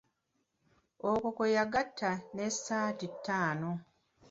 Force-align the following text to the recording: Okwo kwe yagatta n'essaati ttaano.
Okwo 1.09 1.29
kwe 1.35 1.47
yagatta 1.57 2.11
n'essaati 2.33 3.07
ttaano. 3.13 3.71